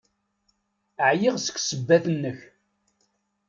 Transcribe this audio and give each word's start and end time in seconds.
Ɛyiɣ 1.09 1.35
seg 1.39 1.55
ssebbat-nnek! 1.59 2.39